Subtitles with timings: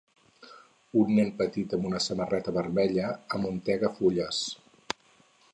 [1.01, 4.45] Un nen petit amb una samarreta vermella amuntega fulles.